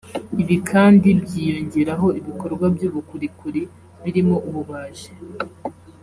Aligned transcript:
Ibi 0.41 0.55
kandi 0.69 1.07
byiyongeraho 1.21 2.07
ibikorwa 2.19 2.65
by’ubukorikori 2.75 3.61
birimo 4.03 4.35
ububaji 4.49 5.09